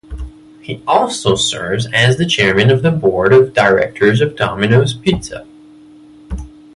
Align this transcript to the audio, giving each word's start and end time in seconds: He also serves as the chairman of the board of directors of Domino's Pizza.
He 0.63 0.81
also 0.87 1.35
serves 1.35 1.87
as 1.93 2.17
the 2.17 2.25
chairman 2.25 2.71
of 2.71 2.81
the 2.81 2.89
board 2.89 3.31
of 3.33 3.53
directors 3.53 4.19
of 4.19 4.35
Domino's 4.35 4.95
Pizza. 4.95 5.45